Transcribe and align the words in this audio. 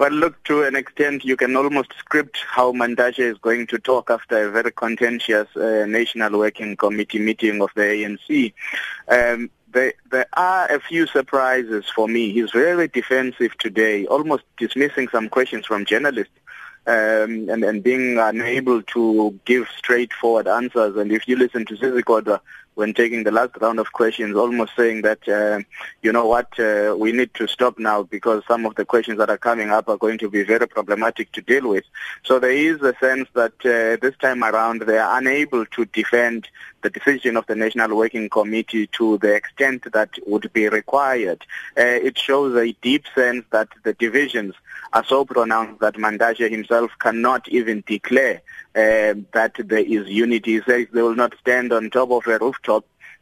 Well, 0.00 0.12
look, 0.12 0.42
to 0.44 0.62
an 0.62 0.76
extent, 0.76 1.26
you 1.26 1.36
can 1.36 1.54
almost 1.54 1.92
script 1.98 2.38
how 2.48 2.72
Mantashe 2.72 3.18
is 3.18 3.36
going 3.36 3.66
to 3.66 3.78
talk 3.78 4.08
after 4.10 4.48
a 4.48 4.50
very 4.50 4.72
contentious 4.72 5.46
uh, 5.54 5.84
National 5.86 6.38
Working 6.38 6.74
Committee 6.74 7.18
meeting 7.18 7.60
of 7.60 7.68
the 7.76 7.82
ANC. 7.82 8.54
Um, 9.08 9.50
there, 9.70 9.92
there 10.10 10.26
are 10.32 10.72
a 10.72 10.80
few 10.80 11.06
surprises 11.06 11.84
for 11.94 12.08
me. 12.08 12.32
He's 12.32 12.50
very 12.50 12.88
defensive 12.88 13.58
today, 13.58 14.06
almost 14.06 14.44
dismissing 14.56 15.08
some 15.08 15.28
questions 15.28 15.66
from 15.66 15.84
journalists. 15.84 16.32
Um, 16.86 17.50
and, 17.50 17.62
and 17.62 17.82
being 17.82 18.16
unable 18.16 18.80
to 18.82 19.38
give 19.44 19.68
straightforward 19.76 20.48
answers. 20.48 20.96
And 20.96 21.12
if 21.12 21.28
you 21.28 21.36
listen 21.36 21.66
to 21.66 21.76
Zizi 21.76 22.00
Kodwa, 22.00 22.40
when 22.80 22.94
taking 22.94 23.24
the 23.24 23.30
last 23.30 23.52
round 23.60 23.78
of 23.78 23.92
questions, 23.92 24.34
almost 24.34 24.72
saying 24.74 25.02
that, 25.02 25.22
uh, 25.28 25.60
you 26.00 26.10
know 26.10 26.26
what, 26.26 26.48
uh, 26.58 26.96
we 26.98 27.12
need 27.12 27.32
to 27.34 27.46
stop 27.46 27.78
now 27.78 28.02
because 28.02 28.42
some 28.48 28.64
of 28.64 28.74
the 28.74 28.86
questions 28.86 29.18
that 29.18 29.28
are 29.28 29.36
coming 29.36 29.68
up 29.68 29.86
are 29.86 29.98
going 29.98 30.16
to 30.16 30.30
be 30.30 30.42
very 30.42 30.66
problematic 30.66 31.30
to 31.32 31.42
deal 31.42 31.68
with. 31.68 31.84
So 32.22 32.38
there 32.38 32.58
is 32.70 32.80
a 32.80 32.94
sense 32.98 33.28
that 33.34 33.52
uh, 33.66 34.00
this 34.00 34.16
time 34.16 34.42
around 34.42 34.80
they 34.80 34.96
are 34.96 35.18
unable 35.18 35.66
to 35.66 35.84
defend 35.84 36.48
the 36.82 36.88
decision 36.88 37.36
of 37.36 37.46
the 37.46 37.54
National 37.54 37.94
Working 37.94 38.30
Committee 38.30 38.86
to 38.98 39.18
the 39.18 39.34
extent 39.34 39.92
that 39.92 40.10
would 40.26 40.50
be 40.54 40.66
required. 40.68 41.44
Uh, 41.76 41.82
it 42.08 42.16
shows 42.18 42.56
a 42.56 42.72
deep 42.80 43.04
sense 43.14 43.44
that 43.50 43.68
the 43.82 43.92
divisions 43.92 44.54
are 44.94 45.04
so 45.04 45.24
pronounced 45.24 45.80
that 45.80 45.94
Mantashe 45.94 46.50
himself 46.50 46.90
cannot 46.98 47.46
even 47.48 47.84
declare 47.86 48.40
uh, 48.74 49.14
that 49.32 49.52
there 49.58 49.78
is 49.96 50.08
unity. 50.08 50.52
He 50.54 50.62
says 50.62 50.86
they 50.92 51.02
will 51.02 51.14
not 51.14 51.34
stand 51.40 51.72
on 51.72 51.90
top 51.90 52.10
of 52.10 52.26
a 52.26 52.38
rooftop 52.38 52.69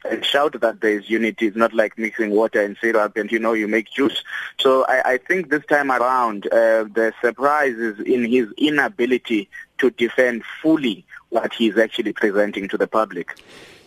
and 0.08 0.24
shout 0.24 0.60
that 0.60 0.80
there 0.80 0.98
is 0.98 1.10
unity. 1.10 1.46
It's 1.46 1.56
not 1.56 1.74
like 1.74 1.98
mixing 1.98 2.30
water 2.30 2.62
and 2.62 2.76
syrup 2.80 3.16
and 3.16 3.30
you 3.32 3.38
know 3.38 3.52
you 3.52 3.68
make 3.68 3.90
juice. 3.90 4.22
So 4.58 4.84
I, 4.86 5.12
I 5.12 5.18
think 5.18 5.50
this 5.50 5.64
time 5.66 5.90
around 5.90 6.46
uh, 6.46 6.84
the 6.84 7.12
surprise 7.20 7.74
is 7.74 7.98
in 8.00 8.24
his 8.24 8.46
inability 8.56 9.48
to 9.78 9.90
defend 9.90 10.44
fully 10.62 11.04
what 11.30 11.52
he's 11.52 11.76
actually 11.76 12.12
presenting 12.12 12.68
to 12.68 12.78
the 12.78 12.86
public. 12.86 13.34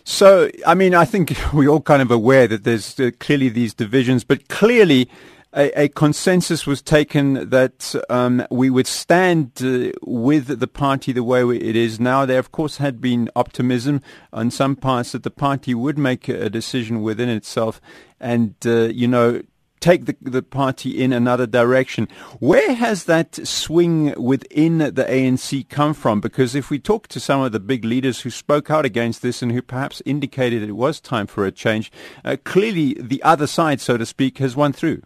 So, 0.04 0.50
I 0.66 0.74
mean, 0.74 0.94
I 0.94 1.04
think 1.04 1.36
we're 1.52 1.68
all 1.68 1.80
kind 1.80 2.02
of 2.02 2.10
aware 2.10 2.46
that 2.48 2.64
there's 2.64 2.98
uh, 2.98 3.10
clearly 3.20 3.48
these 3.48 3.74
divisions, 3.74 4.24
but 4.24 4.48
clearly 4.48 5.08
a, 5.54 5.84
a, 5.84 5.88
consensus 5.88 6.66
was 6.66 6.80
taken 6.80 7.50
that 7.50 7.94
um, 8.08 8.46
we 8.50 8.70
would 8.70 8.86
stand 8.86 9.52
uh, 9.62 9.92
with 10.02 10.60
the 10.60 10.66
party 10.66 11.12
the 11.12 11.22
way 11.22 11.42
it 11.42 11.76
is 11.76 12.00
now. 12.00 12.24
There, 12.24 12.38
of 12.38 12.52
course, 12.52 12.78
had 12.78 13.00
been 13.00 13.30
optimism 13.36 14.00
on 14.32 14.50
some 14.50 14.76
parts 14.76 15.12
that 15.12 15.22
the 15.22 15.30
party 15.30 15.74
would 15.74 15.98
make 15.98 16.28
a 16.28 16.48
decision 16.48 17.02
within 17.02 17.28
itself 17.28 17.80
and, 18.18 18.54
uh, 18.64 18.88
you 18.88 19.06
know, 19.06 19.42
take 19.82 20.06
the, 20.06 20.16
the 20.22 20.42
party 20.42 21.02
in 21.02 21.12
another 21.12 21.46
direction. 21.46 22.08
Where 22.38 22.72
has 22.74 23.04
that 23.04 23.46
swing 23.46 24.14
within 24.16 24.78
the 24.78 25.04
ANC 25.04 25.68
come 25.68 25.92
from? 25.92 26.20
Because 26.20 26.54
if 26.54 26.70
we 26.70 26.78
talk 26.78 27.08
to 27.08 27.20
some 27.20 27.42
of 27.42 27.52
the 27.52 27.60
big 27.60 27.84
leaders 27.84 28.20
who 28.20 28.30
spoke 28.30 28.70
out 28.70 28.86
against 28.86 29.20
this 29.20 29.42
and 29.42 29.52
who 29.52 29.60
perhaps 29.60 30.00
indicated 30.06 30.62
it 30.62 30.72
was 30.72 31.00
time 31.00 31.26
for 31.26 31.44
a 31.44 31.52
change, 31.52 31.90
uh, 32.24 32.36
clearly 32.44 32.94
the 32.94 33.22
other 33.22 33.46
side, 33.46 33.80
so 33.80 33.98
to 33.98 34.06
speak, 34.06 34.38
has 34.38 34.56
won 34.56 34.72
through. 34.72 35.02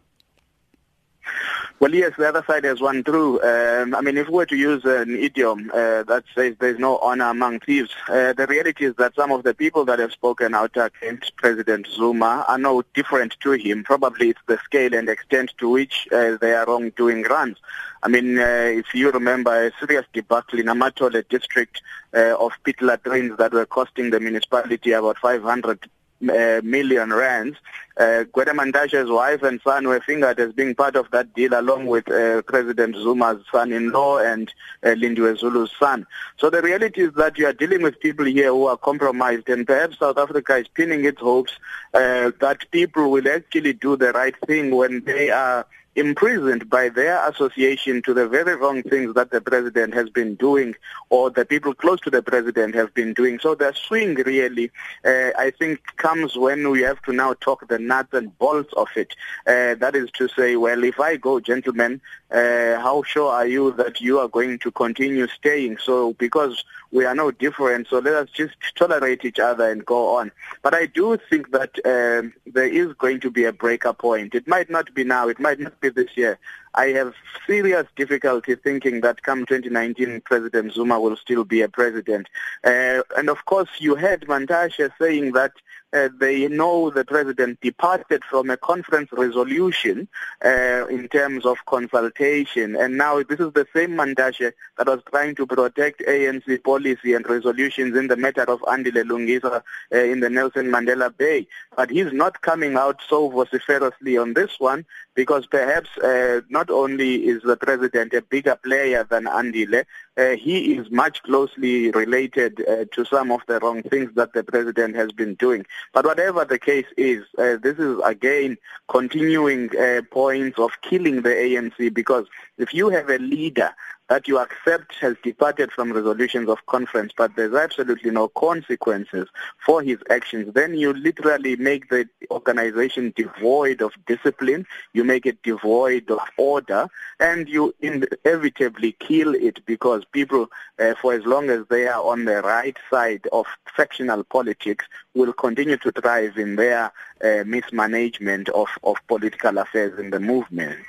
Well, 1.79 1.95
yes, 1.95 2.13
the 2.17 2.27
other 2.27 2.43
side 2.47 2.65
has 2.65 2.81
won 2.81 3.05
through. 3.05 3.43
Um, 3.43 3.95
I 3.95 4.01
mean, 4.01 4.17
if 4.17 4.29
we 4.29 4.35
were 4.35 4.47
to 4.47 4.57
use 4.57 4.83
an 4.87 5.15
idiom 5.15 5.71
uh, 5.75 6.05
that 6.05 6.25
says 6.35 6.57
there's 6.59 6.79
no 6.79 6.97
honor 6.99 7.29
among 7.29 7.61
thieves, 7.61 7.91
uh, 8.09 8.33
the 8.33 8.47
reality 8.47 8.87
is 8.87 8.95
that 8.97 9.15
some 9.15 9.31
of 9.31 9.43
the 9.43 9.53
people 9.53 9.85
that 9.85 9.99
have 9.99 10.13
spoken 10.13 10.55
out 10.55 10.75
against 10.77 11.37
President 11.37 11.87
Zuma 11.87 12.47
are 12.49 12.57
no 12.57 12.83
different 12.95 13.37
to 13.41 13.53
him. 13.53 13.85
Probably 13.85 14.31
it's 14.31 14.41
the 14.47 14.59
scale 14.65 14.95
and 14.95 15.09
extent 15.11 15.53
to 15.59 15.69
which 15.69 16.09
uh, 16.13 16.39
their 16.41 16.65
wrongdoing 16.65 17.25
runs. 17.25 17.59
I 18.03 18.09
mean, 18.09 18.39
uh, 18.39 18.43
if 18.43 18.95
you 18.95 19.11
remember 19.11 19.67
a 19.67 19.73
serious 19.79 20.07
debacle 20.15 20.59
in 20.59 20.67
Amatole 20.67 21.29
district 21.29 21.83
uh, 22.15 22.37
of 22.39 22.53
pit 22.65 22.81
latrines 22.81 23.37
that 23.37 23.53
were 23.53 23.67
costing 23.67 24.11
the 24.11 24.21
municipality 24.21 24.93
about 24.93 25.19
500 25.19 25.91
uh, 26.23 26.61
million 26.65 27.13
rands. 27.13 27.57
Uh, 27.99 28.25
Gwede 28.33 29.09
wife 29.09 29.43
and 29.43 29.61
son 29.63 29.89
were 29.89 30.01
fingered 30.01 30.39
as 30.39 30.53
being 30.53 30.75
part 30.75 30.97
of 30.97 31.11
that 31.13 31.33
deal 31.35 31.59
along 31.59 31.87
with 31.87 32.11
uh, 32.11 32.43
President 32.43 32.95
Zuma's 32.95 33.43
son-in-law 33.51 34.19
and 34.19 34.53
uh, 34.83 34.89
Lindiwe 34.89 35.39
Zulu's 35.39 35.73
son. 35.79 36.07
So 36.37 36.51
the 36.51 36.61
reality 36.61 37.03
is 37.03 37.15
that 37.15 37.39
you 37.39 37.47
are 37.47 37.55
dealing 37.55 37.83
with 37.83 37.99
people 38.01 38.27
here 38.27 38.49
who 38.49 38.67
are 38.67 38.77
compromised 38.77 39.49
and 39.49 39.67
perhaps 39.67 39.99
South 39.99 40.19
Africa 40.19 40.57
is 40.57 40.69
pinning 40.69 41.07
its 41.07 41.21
hopes 41.21 41.53
uh, 41.95 42.33
that 42.41 42.71
people 42.71 43.11
will 43.11 43.29
actually 43.29 43.73
do 43.73 43.97
the 43.97 44.13
right 44.13 44.35
thing 44.47 44.75
when 44.75 45.03
they 45.05 45.31
are 45.31 45.67
imprisoned 45.97 46.69
by 46.69 46.89
their 46.91 47.27
association 47.29 48.03
to 48.03 48.15
the 48.15 48.29
very 48.29 48.55
wrong 48.55 48.83
things 48.83 49.15
that 49.15 49.31
the 49.31 49.41
president 49.41 49.95
has 49.95 50.09
been 50.11 50.35
doing 50.37 50.75
or 51.09 51.31
the 51.31 51.45
people 51.45 51.75
close 51.75 52.01
to 52.01 52.11
the 52.11 52.23
president 52.23 52.75
have 52.75 52.93
been 52.95 53.15
doing. 53.15 53.39
So 53.39 53.55
the 53.55 53.73
swing 53.73 54.15
really, 54.15 54.71
uh, 55.05 55.31
I 55.39 55.53
think, 55.59 55.81
comes 55.97 56.37
when 56.37 56.71
we 56.71 56.83
have 56.83 57.01
to 57.03 57.13
now 57.13 57.35
talk 57.35 57.67
the 57.67 57.79
nuts 57.79 58.13
and 58.13 58.37
bolts 58.39 58.73
of 58.75 58.89
it. 58.95 59.15
Uh, 59.47 59.75
that 59.77 59.97
is 59.97 60.11
to 60.13 60.29
say, 60.29 60.57
well, 60.57 60.85
if 60.85 61.01
I 61.01 61.17
go, 61.17 61.41
gentlemen, 61.41 62.01
uh, 62.31 62.79
how 62.81 63.03
sure 63.03 63.33
are 63.33 63.47
you 63.47 63.73
that 63.73 64.01
you 64.01 64.19
are 64.19 64.29
going 64.29 64.59
to 64.61 64.71
continue 64.71 65.27
staying? 65.29 65.79
So 65.79 66.13
because 66.15 66.65
we 66.97 67.05
are 67.05 67.15
no 67.15 67.31
different, 67.31 67.89
so 67.89 67.99
let 67.99 68.15
us 68.15 68.31
just 68.31 68.57
tolerate 68.75 69.25
each 69.25 69.39
other 69.39 69.71
and 69.71 69.85
go 69.85 70.17
on. 70.17 70.33
But 70.63 70.75
I 70.75 70.87
do 70.87 71.19
think 71.29 71.53
that 71.53 71.73
um, 71.85 72.33
there 72.47 72.67
is 72.69 72.95
going 72.95 73.21
to 73.21 73.31
be 73.31 73.45
a 73.45 73.53
breaker 73.53 73.93
point. 73.93 74.35
It 74.35 74.49
might 74.49 74.71
not 74.71 74.95
be 74.95 75.05
now, 75.05 75.29
it 75.29 75.39
might 75.39 75.61
not 75.61 75.79
be 75.81 75.91
this 75.91 76.17
year. 76.17 76.39
I 76.75 76.87
have 76.89 77.15
serious 77.47 77.87
difficulty 77.97 78.55
thinking 78.55 79.03
that 79.03 79.23
come 79.23 79.45
2019 79.45 80.23
President 80.23 80.73
Zuma 80.73 80.99
will 80.99 81.17
still 81.17 81.45
be 81.45 81.61
a 81.61 81.69
president. 81.69 82.29
Uh, 82.65 83.03
and 83.17 83.29
of 83.29 83.45
course 83.45 83.69
you 83.79 83.95
heard 83.95 84.27
Mantashe 84.27 84.91
saying 84.99 85.33
that 85.33 85.53
uh, 85.97 86.09
they 86.19 86.47
know 86.49 86.91
the 86.91 87.05
president 87.05 87.61
departed 87.61 88.23
from 88.25 88.51
a 88.51 88.57
conference 88.57 89.11
resolution 89.13 90.09
uh, 90.45 90.87
in 90.89 91.09
terms 91.09 91.47
of 91.47 91.57
consultation. 91.67 92.77
And 92.77 92.99
now 92.99 93.23
this 93.23 93.41
is 93.41 93.53
the 93.53 93.67
same 93.75 93.93
Mantashe 93.93 94.53
that 94.77 94.87
was 94.87 95.01
trying 95.11 95.35
to 95.37 95.47
protect 95.47 96.01
ANC 96.01 96.63
policy 96.63 97.15
and 97.15 97.27
resolutions 97.29 97.97
in 97.97 98.09
the 98.09 98.17
matter 98.17 98.43
of 98.43 98.61
Andile 98.63 99.05
Lungisa 99.05 99.63
uh, 99.93 99.97
in 99.97 100.21
the 100.21 100.29
Nelson 100.29 100.67
Mandela 100.67 101.17
Bay. 101.17 101.47
But 101.77 101.91
he's 101.91 102.13
not 102.13 102.43
coming 102.43 102.77
out 102.77 103.01
so 103.09 103.31
vociferously 103.31 104.19
on 104.19 104.35
this 104.35 104.61
one 104.61 104.85
because 105.17 105.47
perhaps 105.47 105.89
uh, 105.99 106.43
not 106.49 106.71
only 106.71 107.27
is 107.27 107.43
the 107.43 107.57
president 107.57 108.13
a 108.13 108.23
bigger 108.23 108.55
player 108.55 109.03
than 109.03 109.25
Andile, 109.25 109.85
uh, 110.19 110.31
he 110.37 110.77
is 110.77 110.91
much 110.91 111.23
closely 111.23 111.91
related 111.91 112.63
uh, 112.69 112.85
to 112.93 113.05
some 113.05 113.33
of 113.33 113.41
the 113.49 113.59
wrong 113.61 113.83
things 113.83 114.11
that 114.15 114.35
the 114.35 114.45
president 114.45 114.95
has 114.95 115.11
been 115.13 115.35
doing. 115.35 115.65
But 115.93 116.05
whatever 116.05 116.45
the 116.45 116.59
case 116.59 116.87
is, 116.97 117.25
uh, 117.39 117.57
this 117.57 117.79
is 117.79 117.99
again 118.05 118.59
continuing 118.89 119.77
uh, 119.77 120.03
points 120.11 120.59
of 120.59 120.71
killing 120.83 121.23
the 121.23 121.31
ANC 121.31 121.93
because 121.93 122.27
if 122.59 122.73
you 122.75 122.91
have 122.91 123.09
a 123.09 123.19
leader 123.19 123.75
that 124.09 124.29
you 124.29 124.39
accept 124.39 124.95
has 124.97 125.17
departed 125.23 125.73
from 125.73 125.93
resolutions 125.93 126.49
of 126.49 126.65
conference, 126.67 127.13
but 127.17 127.35
there's 127.37 127.55
absolutely 127.55 128.11
no 128.11 128.29
consequences 128.29 129.29
for 129.65 129.83
his 129.83 129.99
actions, 130.11 130.53
then 130.55 130.75
you 130.75 130.93
literally 130.93 131.57
make 131.57 131.89
the 131.89 132.09
organization 132.31 133.13
devoid 133.17 133.83
of 133.83 133.93
discipline, 134.07 134.67
you 134.93 135.05
make 135.05 135.27
it 135.27 135.43
devoid 135.43 136.11
of 136.11 136.21
order, 136.37 136.89
and 137.19 137.49
you 137.49 137.75
inevitably 137.81 138.93
kill 138.93 139.35
it 139.35 139.65
because 139.67 140.05
people, 140.13 140.49
uh, 140.79 140.95
for 141.01 141.15
as 141.15 141.25
long 141.25 141.51
as 141.51 141.67
they 141.69 141.87
are 141.89 142.03
on 142.03 142.25
the 142.25 142.43
right 142.43 142.77
side 142.91 143.27
of 143.33 143.47
factional 143.77 144.23
politics, 144.25 144.85
will 145.15 145.33
continue 145.33 145.77
to 145.79 145.91
thrive 145.93 146.37
in 146.37 146.57
their 146.57 146.93
uh, 147.25 147.43
mismanagement 147.45 148.49
of, 148.51 148.69
of 148.85 148.97
political 149.09 149.59
affairs 149.59 149.99
in 149.99 150.11
the 150.11 150.21
movement. 150.21 150.85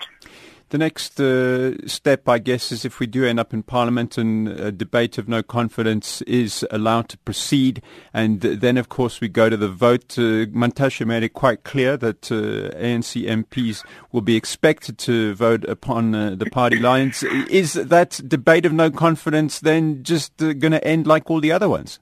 The 0.70 0.78
next 0.78 1.18
uh, 1.18 1.88
step, 1.88 2.28
I 2.28 2.40
guess, 2.40 2.74
is 2.74 2.84
if 2.84 3.00
we 3.00 3.08
do 3.08 3.24
end 3.24 3.40
up 3.40 3.54
in 3.54 3.64
Parliament 3.64 4.18
and 4.18 4.50
a 4.50 4.70
debate 4.70 5.18
of 5.18 5.30
no 5.30 5.42
confidence 5.42 6.22
is 6.24 6.66
allowed 6.72 7.08
to 7.10 7.18
proceed, 7.20 7.82
and 8.14 8.42
then, 8.42 8.76
of 8.76 8.90
course, 8.90 9.22
we 9.22 9.30
go 9.30 9.50
to 9.50 9.56
the 9.56 9.70
vote. 9.70 10.20
Uh, 10.20 10.46
Mantashe 10.48 11.08
made 11.08 11.24
it 11.24 11.30
quite 11.30 11.64
clear 11.64 11.96
that 11.96 12.30
uh, 12.30 12.76
ANC 12.78 13.26
MPs 13.26 13.86
will 14.12 14.22
be 14.22 14.36
expected 14.36 14.98
to 15.00 15.36
vote 15.36 15.64
upon 15.64 16.14
uh, 16.14 16.36
the 16.36 16.50
party 16.50 16.80
lines. 16.80 17.24
Is 17.24 17.74
that 17.74 18.20
debate 18.28 18.66
of 18.66 18.74
no 18.74 18.92
confidence 18.92 19.62
then 19.62 20.04
just 20.04 20.42
uh, 20.42 20.52
going 20.52 20.74
to 20.74 20.86
end 20.86 21.08
like 21.08 21.32
all 21.32 21.40
the 21.40 21.54
other 21.54 21.70
ones? 21.70 22.00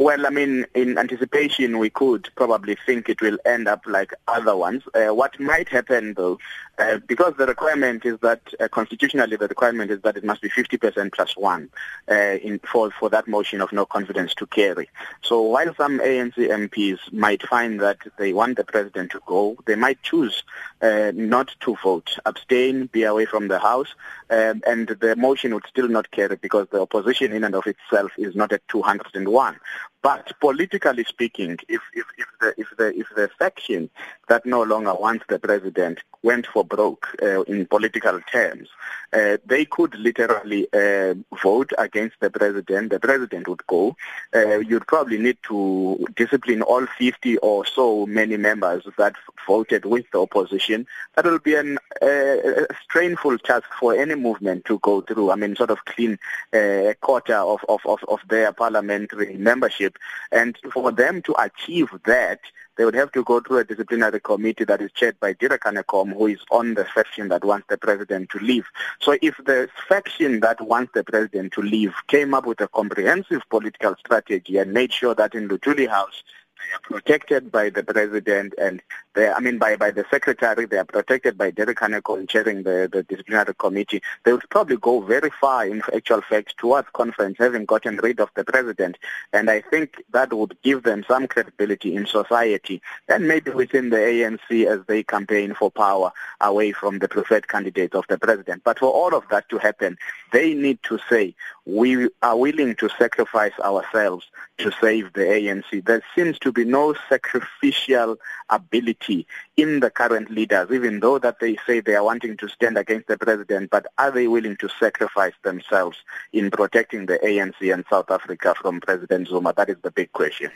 Well, 0.00 0.26
I 0.26 0.30
mean, 0.30 0.64
in 0.72 0.96
anticipation, 0.96 1.78
we 1.78 1.90
could 1.90 2.30
probably 2.34 2.74
think 2.86 3.10
it 3.10 3.20
will 3.20 3.36
end 3.44 3.68
up 3.68 3.82
like 3.86 4.14
other 4.28 4.56
ones. 4.56 4.82
Uh, 4.94 5.14
what 5.14 5.38
might 5.38 5.68
happen, 5.68 6.14
though, 6.14 6.38
uh, 6.78 7.00
because 7.06 7.34
the 7.36 7.44
requirement 7.44 8.06
is 8.06 8.18
that 8.20 8.40
uh, 8.58 8.68
constitutionally 8.68 9.36
the 9.36 9.46
requirement 9.46 9.90
is 9.90 10.00
that 10.00 10.16
it 10.16 10.24
must 10.24 10.40
be 10.40 10.48
50% 10.48 11.12
plus 11.12 11.36
one 11.36 11.68
uh, 12.10 12.14
in, 12.14 12.60
for 12.60 12.90
for 12.92 13.10
that 13.10 13.28
motion 13.28 13.60
of 13.60 13.70
no 13.72 13.84
confidence 13.84 14.34
to 14.36 14.46
carry. 14.46 14.88
So 15.20 15.42
while 15.42 15.74
some 15.74 15.98
ANC 15.98 16.36
MPs 16.36 17.12
might 17.12 17.46
find 17.46 17.78
that 17.80 17.98
they 18.16 18.32
want 18.32 18.56
the 18.56 18.64
president 18.64 19.10
to 19.10 19.20
go, 19.26 19.58
they 19.66 19.74
might 19.74 20.02
choose 20.02 20.42
uh, 20.80 21.12
not 21.14 21.54
to 21.60 21.76
vote, 21.82 22.16
abstain, 22.24 22.86
be 22.86 23.02
away 23.02 23.26
from 23.26 23.48
the 23.48 23.58
house, 23.58 23.94
um, 24.30 24.62
and 24.66 24.88
the 24.88 25.14
motion 25.16 25.52
would 25.52 25.66
still 25.66 25.88
not 25.88 26.10
carry 26.10 26.36
because 26.36 26.68
the 26.70 26.80
opposition 26.80 27.32
in 27.34 27.44
and 27.44 27.54
of 27.54 27.66
itself 27.66 28.12
is 28.16 28.34
not 28.34 28.52
at 28.52 28.66
201. 28.68 29.56
But 30.02 30.32
politically 30.40 31.04
speaking, 31.04 31.58
if, 31.68 31.82
if, 31.92 32.06
if, 32.16 32.26
the, 32.40 32.54
if, 32.56 32.68
the, 32.78 32.98
if 32.98 33.06
the 33.14 33.28
faction 33.38 33.90
that 34.30 34.46
no 34.46 34.62
longer 34.62 34.94
wants 34.94 35.24
the 35.28 35.40
president 35.40 35.98
went 36.22 36.46
for 36.46 36.64
broke 36.64 37.08
uh, 37.20 37.42
in 37.42 37.66
political 37.66 38.20
terms, 38.32 38.68
uh, 39.12 39.38
they 39.44 39.64
could 39.64 39.92
literally 39.96 40.68
uh, 40.72 41.14
vote 41.42 41.72
against 41.78 42.14
the 42.20 42.30
president. 42.30 42.90
The 42.90 43.00
president 43.00 43.48
would 43.48 43.66
go. 43.66 43.96
Uh, 44.32 44.58
you'd 44.58 44.86
probably 44.86 45.18
need 45.18 45.38
to 45.48 46.06
discipline 46.14 46.62
all 46.62 46.86
50 46.86 47.38
or 47.38 47.66
so 47.66 48.06
many 48.06 48.36
members 48.36 48.86
that 48.98 49.16
voted 49.48 49.84
with 49.84 50.04
the 50.12 50.20
opposition. 50.20 50.86
That 51.16 51.24
will 51.24 51.40
be 51.40 51.56
an, 51.56 51.78
uh, 52.00 52.06
a 52.06 52.66
strainful 52.84 53.36
task 53.38 53.66
for 53.80 53.96
any 53.96 54.14
movement 54.14 54.64
to 54.66 54.78
go 54.78 55.00
through. 55.00 55.32
I 55.32 55.34
mean, 55.34 55.56
sort 55.56 55.70
of 55.70 55.84
clean 55.86 56.18
uh, 56.54 56.58
a 56.90 56.94
quarter 56.94 57.34
of, 57.34 57.64
of, 57.68 57.80
of, 57.84 57.98
of 58.06 58.20
their 58.28 58.52
parliamentary 58.52 59.36
membership. 59.36 59.98
And 60.30 60.56
for 60.72 60.92
them 60.92 61.20
to 61.22 61.34
achieve 61.36 61.88
that, 62.04 62.40
they 62.76 62.84
would 62.84 62.94
have 62.94 63.12
to 63.12 63.24
go 63.24 63.40
through 63.40 63.58
a 63.58 63.64
disciplinary 63.64 64.20
committee 64.20 64.64
that 64.64 64.80
is 64.80 64.90
chaired 64.92 65.18
by 65.20 65.32
Derek 65.34 65.62
Hanekom, 65.62 66.12
who 66.12 66.26
is 66.26 66.40
on 66.50 66.74
the 66.74 66.84
faction 66.84 67.28
that 67.28 67.44
wants 67.44 67.66
the 67.68 67.76
president 67.76 68.30
to 68.30 68.38
leave. 68.38 68.66
So 69.00 69.16
if 69.20 69.36
the 69.44 69.68
faction 69.88 70.40
that 70.40 70.60
wants 70.60 70.92
the 70.94 71.04
president 71.04 71.52
to 71.54 71.62
leave 71.62 71.94
came 72.08 72.34
up 72.34 72.46
with 72.46 72.60
a 72.60 72.68
comprehensive 72.68 73.42
political 73.50 73.96
strategy 73.96 74.58
and 74.58 74.72
made 74.72 74.92
sure 74.92 75.14
that 75.14 75.34
in 75.34 75.48
Luthuli 75.48 75.88
House 75.88 76.22
they 76.60 76.74
are 76.74 77.00
protected 77.00 77.50
by 77.50 77.70
the 77.70 77.82
president 77.82 78.54
and 78.58 78.82
they, 79.14 79.28
I 79.28 79.40
mean, 79.40 79.58
by, 79.58 79.76
by 79.76 79.90
the 79.90 80.04
secretary. 80.10 80.66
They 80.66 80.78
are 80.78 80.84
protected 80.84 81.36
by 81.36 81.50
Derek 81.50 81.78
Hanekom 81.78 82.28
chairing 82.28 82.62
the, 82.62 82.88
the 82.90 83.02
disciplinary 83.02 83.54
committee. 83.58 84.02
They 84.24 84.32
would 84.32 84.48
probably 84.50 84.76
go 84.76 85.00
very 85.00 85.30
far 85.40 85.66
in 85.66 85.82
actual 85.92 86.22
fact 86.22 86.56
towards 86.58 86.88
conference 86.92 87.36
having 87.38 87.64
gotten 87.64 87.96
rid 87.96 88.20
of 88.20 88.30
the 88.36 88.44
president. 88.44 88.98
And 89.32 89.50
I 89.50 89.62
think 89.62 90.02
that 90.12 90.32
would 90.32 90.56
give 90.62 90.84
them 90.84 91.04
some 91.08 91.26
credibility 91.26 91.96
in 91.96 92.06
society 92.06 92.80
and 93.08 93.26
maybe 93.26 93.50
within 93.50 93.90
the 93.90 93.96
ANC 93.96 94.66
as 94.66 94.80
they 94.86 95.02
campaign 95.02 95.54
for 95.54 95.70
power 95.70 96.12
away 96.40 96.72
from 96.72 97.00
the 97.00 97.08
preferred 97.08 97.48
candidate 97.48 97.94
of 97.94 98.04
the 98.08 98.18
president. 98.18 98.62
But 98.64 98.78
for 98.78 98.92
all 98.92 99.14
of 99.14 99.24
that 99.30 99.48
to 99.48 99.58
happen, 99.58 99.96
they 100.32 100.54
need 100.54 100.78
to 100.84 100.98
say, 101.08 101.34
we 101.70 102.08
are 102.22 102.36
willing 102.36 102.74
to 102.76 102.88
sacrifice 102.98 103.52
ourselves 103.62 104.26
to 104.58 104.72
save 104.80 105.12
the 105.12 105.20
ANC. 105.20 105.84
There 105.84 106.02
seems 106.16 106.38
to 106.40 106.50
be 106.50 106.64
no 106.64 106.94
sacrificial 107.08 108.16
ability 108.48 109.26
in 109.56 109.80
the 109.80 109.90
current 109.90 110.30
leaders, 110.30 110.70
even 110.72 111.00
though 111.00 111.18
that 111.18 111.38
they 111.40 111.56
say 111.66 111.80
they 111.80 111.94
are 111.94 112.02
wanting 112.02 112.36
to 112.38 112.48
stand 112.48 112.76
against 112.76 113.06
the 113.06 113.16
president, 113.16 113.70
but 113.70 113.86
are 113.98 114.10
they 114.10 114.26
willing 114.26 114.56
to 114.56 114.68
sacrifice 114.80 115.34
themselves 115.44 115.98
in 116.32 116.50
protecting 116.50 117.06
the 117.06 117.18
ANC 117.18 117.72
and 117.72 117.84
South 117.88 118.10
Africa 118.10 118.54
from 118.60 118.80
President 118.80 119.28
Zuma? 119.28 119.52
That 119.56 119.70
is 119.70 119.76
the 119.82 119.92
big 119.92 120.12
question. 120.12 120.50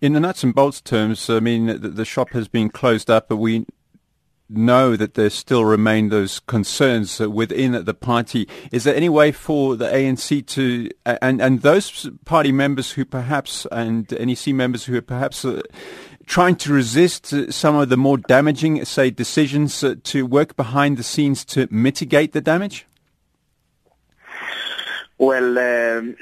In 0.00 0.12
the 0.12 0.20
nuts 0.20 0.42
and 0.42 0.54
bolts 0.54 0.80
terms, 0.80 1.28
I 1.30 1.40
mean, 1.40 1.66
the, 1.66 1.88
the 1.88 2.04
shop 2.04 2.30
has 2.30 2.48
been 2.48 2.68
closed 2.68 3.10
up, 3.10 3.28
but 3.28 3.36
we 3.36 3.66
know 4.48 4.96
that 4.96 5.14
there 5.14 5.30
still 5.30 5.64
remain 5.64 6.08
those 6.08 6.40
concerns 6.40 7.20
within 7.20 7.84
the 7.84 7.94
party. 7.94 8.48
Is 8.72 8.84
there 8.84 8.94
any 8.94 9.08
way 9.08 9.32
for 9.32 9.76
the 9.76 9.86
ANC 9.86 10.46
to 10.46 10.90
and 11.04 11.40
and 11.40 11.62
those 11.62 12.08
party 12.24 12.52
members 12.52 12.92
who 12.92 13.04
perhaps 13.04 13.66
and 13.70 14.10
NEC 14.10 14.54
members 14.54 14.84
who 14.84 14.96
are 14.96 15.02
perhaps 15.02 15.44
uh, 15.44 15.60
trying 16.26 16.56
to 16.56 16.72
resist 16.72 17.34
some 17.52 17.74
of 17.74 17.88
the 17.88 17.96
more 17.96 18.18
damaging, 18.18 18.84
say, 18.84 19.10
decisions 19.10 19.82
uh, 19.82 19.94
to 20.04 20.26
work 20.26 20.56
behind 20.56 20.98
the 20.98 21.02
scenes 21.02 21.44
to 21.46 21.66
mitigate 21.70 22.32
the 22.32 22.40
damage? 22.40 22.86
Well, 25.20 25.58
um, 25.58 26.14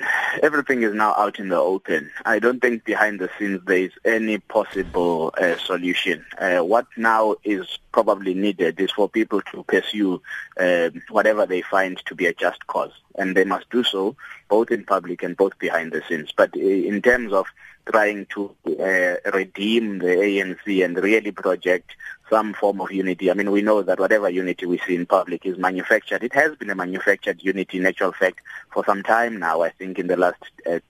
everything 0.43 0.83
is 0.83 0.95
now 0.95 1.13
out 1.19 1.39
in 1.39 1.51
the 1.51 1.59
open. 1.59 2.11
I 2.25 2.39
don't 2.39 2.63
think 2.63 2.85
behind 2.85 3.21
the 3.21 3.29
scenes 3.39 3.61
there 3.67 3.77
is 3.77 3.93
any 4.07 4.39
possible 4.39 5.35
uh, 5.37 5.59
solution. 5.59 6.25
Uh, 6.39 6.61
what 6.61 6.87
now 6.97 7.37
is 7.45 7.79
probably 7.93 8.33
needed 8.33 8.81
is 8.81 8.91
for 8.91 9.07
people 9.07 9.43
to 9.53 9.65
pursue 9.65 10.23
uh, 10.59 10.89
whatever 11.11 11.45
they 11.45 11.61
find 11.61 11.99
to 12.07 12.15
be 12.15 12.25
a 12.25 12.33
just 12.33 12.67
cause, 12.69 12.93
and 13.17 13.37
they 13.37 13.45
must 13.45 13.69
do 13.69 13.85
so 13.85 14.17
both 14.49 14.71
in 14.71 14.83
public 14.83 15.23
and 15.23 15.37
both 15.37 15.59
behind 15.59 15.93
the 15.93 16.03
scenes. 16.09 16.33
But 16.35 16.57
uh, 16.57 16.61
in 16.61 17.03
terms 17.03 17.35
of 17.35 17.45
trying 17.85 18.27
to 18.27 18.55
uh, 18.67 19.31
redeem 19.31 19.99
the 19.99 20.07
ANC 20.07 20.85
and 20.85 20.97
really 20.97 21.33
project 21.33 21.93
some 22.29 22.55
form 22.55 22.81
of 22.81 22.91
unity. 22.91 23.31
I 23.31 23.35
mean, 23.35 23.51
we 23.51 23.63
know 23.63 23.83
that 23.83 24.01
whatever 24.01 24.29
unity 24.29 24.67
we 24.67 24.79
see 24.87 24.95
in 24.95 25.07
public 25.07 25.47
is 25.47 25.59
manufactured. 25.59 26.25
It 26.25 26.35
has 26.35 26.57
been 26.57 26.71
a 26.71 26.75
manufactured 26.75 27.43
unity 27.43 27.79
in 27.79 27.87
actual 27.87 28.13
fact 28.13 28.41
for 28.73 28.85
some 28.85 29.03
time 29.03 29.39
now, 29.39 29.63
I 29.63 29.71
think 29.71 29.99
in 29.99 30.07
the 30.07 30.17
last 30.17 30.43
uh, 30.69 30.81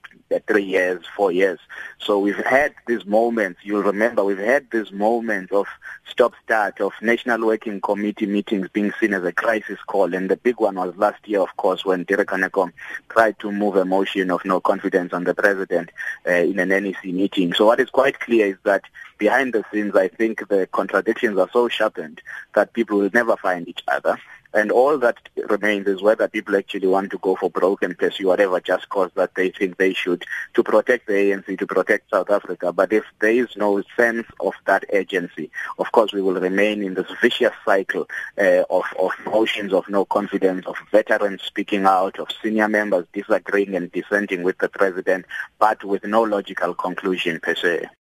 three 0.47 0.65
years, 0.65 1.05
four 1.17 1.33
years. 1.33 1.59
So 1.99 2.19
we've 2.19 2.37
had 2.37 2.75
these 2.87 3.05
moments, 3.07 3.61
you'll 3.63 3.83
remember, 3.83 4.25
we've 4.25 4.39
had 4.39 4.71
this 4.71 4.91
moment 4.93 5.53
of 5.53 5.67
stop-start, 6.09 6.81
of 6.81 6.93
National 7.03 7.47
Working 7.47 7.81
Committee 7.81 8.27
meetings 8.27 8.69
being 8.73 8.93
seen 9.01 9.15
as 9.15 9.25
a 9.25 9.33
crisis 9.33 9.79
call. 9.87 10.15
And 10.15 10.29
the 10.29 10.37
big 10.37 10.61
one 10.61 10.77
was 10.77 10.97
last 10.97 11.27
year, 11.29 11.41
of 11.41 11.57
course, 11.57 11.85
when 11.85 12.05
Derek 12.05 12.29
Hanekom 12.29 12.73
tried 13.09 13.39
to 13.41 13.53
move 13.53 13.77
a 13.77 13.85
motion 13.85 14.31
of 14.31 14.45
no 14.45 14.61
confidence 14.61 15.13
on 15.13 15.25
the 15.25 15.35
president 15.35 15.91
uh, 16.27 16.33
in 16.33 16.59
an 16.59 16.69
NEC 16.69 17.05
meeting. 17.05 17.53
So 17.53 17.67
what 17.67 17.81
is 17.81 17.91
quite 17.91 18.21
clear 18.21 18.47
is 18.47 18.57
that 18.65 18.83
behind 19.19 19.53
the 19.53 19.65
scenes, 19.73 19.95
I 19.95 20.09
think 20.09 20.49
the 20.49 20.69
contradictions 20.73 21.39
are 21.39 21.49
so 21.53 21.69
sharpened 21.69 22.21
that 22.55 22.73
people 22.73 22.99
will 22.99 23.11
never 23.13 23.37
find 23.37 23.69
each 23.69 23.83
other. 23.89 24.19
And 24.55 24.71
all 24.71 24.99
that 24.99 25.17
remains 25.49 25.87
is 25.87 26.03
whether 26.03 26.29
people 26.29 26.57
actually 26.57 26.87
want 26.87 27.11
to 27.11 27.19
go 27.19 27.37
for 27.37 27.51
broke 27.51 27.83
and 27.83 27.99
pursue 27.99 28.29
whatever 28.29 28.61
just 28.61 28.89
cause 28.89 29.11
that 29.15 29.35
they 29.35 29.51
think 29.51 29.77
they 29.77 29.93
should 29.93 30.25
to 30.55 30.63
protect 30.63 31.07
the 31.07 31.15
ANC, 31.15 31.59
to 31.59 31.67
protect 31.67 32.11
South 32.11 32.31
Africa. 32.31 32.73
But 32.73 32.93
if 32.93 33.05
there 33.21 33.33
is 33.33 33.49
no 33.57 33.83
sense 33.97 34.27
of 34.41 34.55
that 34.67 34.85
agency, 34.93 35.51
of 35.79 35.91
course 35.93 36.13
we 36.13 36.23
will 36.23 36.41
remain 36.41 36.83
in 36.83 36.95
this 36.95 37.11
vicious 37.21 37.53
cycle 37.65 38.09
uh, 38.39 38.65
of, 38.71 38.85
of 38.99 39.13
motions 39.27 39.73
of 39.73 39.89
no 39.89 40.05
confidence, 40.05 40.67
of 40.67 40.77
veterans 40.91 41.43
speaking 41.43 41.85
out, 41.85 42.19
of 42.19 42.29
senior 42.43 42.69
members 42.69 43.07
disagreeing 43.13 43.75
and 43.75 43.93
dissenting 43.93 44.43
with 44.43 44.59
the 44.59 44.69
president, 44.69 45.27
but 45.59 45.83
with 45.85 46.05
no 46.05 46.23
logical 46.23 46.75
conclusion 46.75 47.41
per 47.41 47.55
se. 47.55 47.87